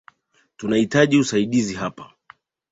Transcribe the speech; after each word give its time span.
Tunahitaji 0.57 1.17
usaidizi 1.19 1.73
hapa 1.75 2.13